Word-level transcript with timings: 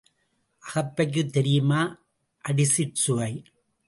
அகப்பைக்குத் 0.63 1.31
தெரியுமா 1.31 1.81
அடிசிற் 2.43 2.93
சுவை? 2.93 3.31